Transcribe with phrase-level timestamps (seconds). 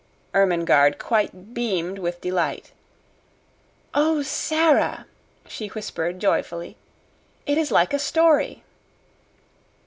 [0.33, 2.71] '"Ermengarde quite beamed with delight.
[3.93, 5.05] "Oh, Sara!"
[5.47, 6.75] she whispered joyfully.
[7.45, 8.63] "It is like a story!"